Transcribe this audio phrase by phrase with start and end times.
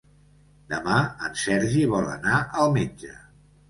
[0.73, 0.95] Demà
[1.29, 3.19] en Sergi vol anar al metge.